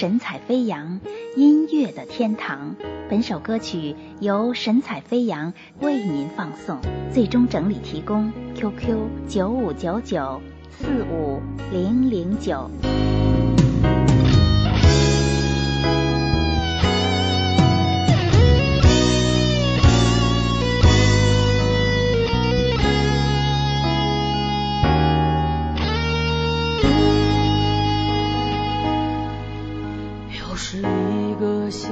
[0.00, 1.00] 神采飞扬，
[1.34, 2.76] 音乐的天堂。
[3.10, 6.78] 本首歌曲由神采飞扬为您放送，
[7.12, 10.40] 最终整理提供 QQ 九五九九
[10.70, 11.40] 四五
[11.72, 12.70] 零零九。
[30.58, 31.88] 又是一个下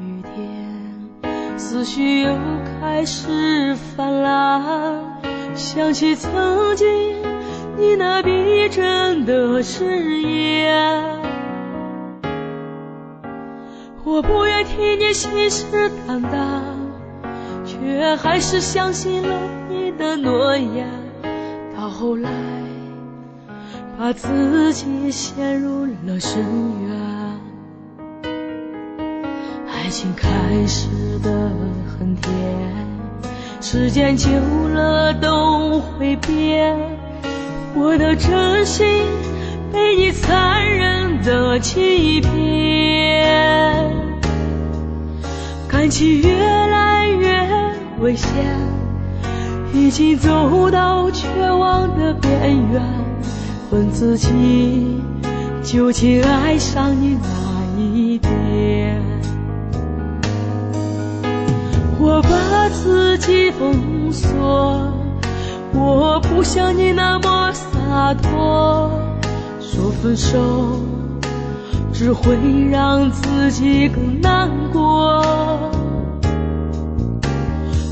[0.00, 2.32] 雨天，思绪又
[2.80, 5.02] 开始泛滥，
[5.56, 6.86] 想起曾经
[7.76, 11.02] 你那逼真的誓言，
[14.04, 16.62] 我不愿听你信誓旦旦，
[17.66, 20.88] 却还是相信了你的诺言。
[21.76, 22.30] 到后来，
[23.98, 26.44] 把自己陷入了深
[26.86, 26.97] 渊。
[29.88, 30.28] 爱情开
[30.66, 30.86] 始
[31.20, 31.50] 的
[31.98, 32.30] 很甜，
[33.58, 34.28] 时间久
[34.68, 36.76] 了都会变。
[37.74, 38.86] 我的真心
[39.72, 42.30] 被你残忍的欺骗，
[45.66, 47.48] 感情越来越
[48.00, 48.28] 危险，
[49.72, 52.30] 已经走到绝望的边
[52.70, 52.82] 缘。
[53.70, 55.00] 问自己，
[55.62, 58.77] 究竟爱上你哪一点？
[62.00, 64.92] 我把自己封锁，
[65.74, 68.90] 我不像你那么洒脱。
[69.60, 70.80] 说分手
[71.92, 72.36] 只会
[72.70, 75.22] 让自己更难过。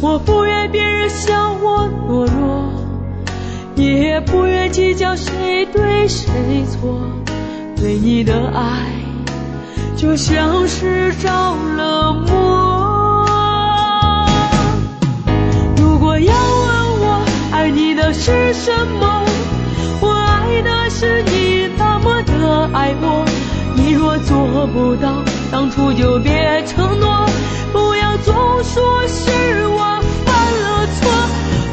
[0.00, 2.64] 我不愿别人笑我懦弱，
[3.76, 6.28] 也不愿计较谁对谁
[6.66, 6.98] 错。
[7.76, 8.90] 对你的爱
[9.96, 11.28] 就像是着
[11.76, 12.61] 了魔。
[18.12, 19.24] 是什么？
[20.00, 23.24] 我爱的是你那么的爱我。
[23.74, 27.26] 你若做不到，当初就别承诺。
[27.72, 31.10] 不要总说是我犯了错。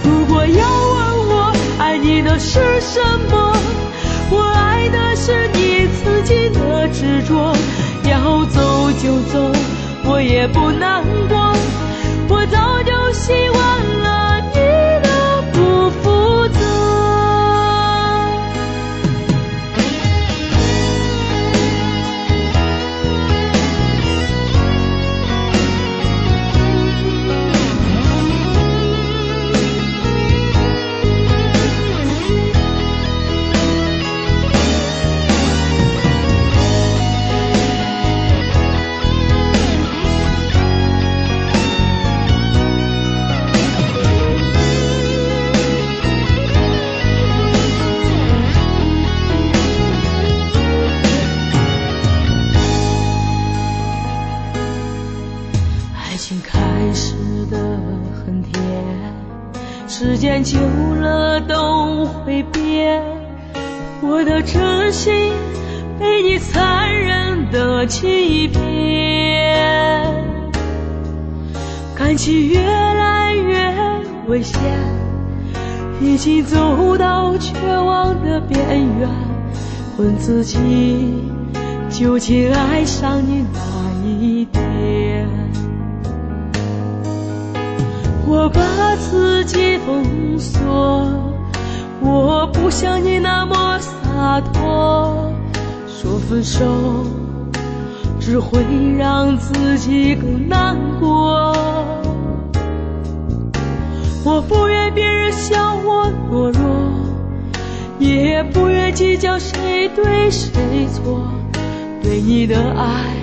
[0.04, 3.54] 如果要问我爱你的是什么，
[4.32, 7.54] 我爱的是你自己的执着。
[8.10, 9.52] 要走就走，
[10.06, 11.49] 我也不难过。
[56.20, 56.60] 情开
[56.94, 57.16] 始
[57.50, 57.58] 的
[58.14, 58.62] 很甜，
[59.88, 63.02] 时间久了都会变，
[64.02, 65.32] 我的真心
[65.98, 68.60] 被你残忍的欺骗，
[71.96, 73.74] 感情越来越
[74.28, 74.60] 危险，
[76.02, 78.60] 已经走到绝望的边
[79.00, 79.10] 缘，
[79.98, 81.24] 问自己
[81.90, 83.89] 究竟爱上你哪
[88.32, 88.62] 我把
[88.98, 91.04] 自己封锁，
[92.00, 95.34] 我不像你那么洒脱。
[95.88, 96.64] 说分手
[98.20, 98.64] 只会
[98.96, 101.52] 让自己更难过。
[104.24, 106.62] 我不愿别人笑我懦弱，
[107.98, 110.52] 也不愿计较谁对谁
[110.94, 111.28] 错。
[112.04, 113.16] 对你的爱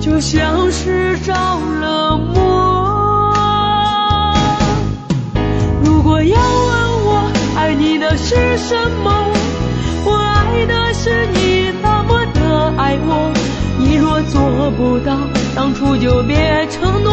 [0.00, 2.79] 就像是着了魔。
[6.22, 9.32] 要问我爱你的是什么？
[10.04, 13.32] 我爱的是你那么的爱我。
[13.78, 15.16] 你若做不到，
[15.54, 17.09] 当初就别承诺。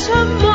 [0.00, 0.10] 什
[0.40, 0.49] 么？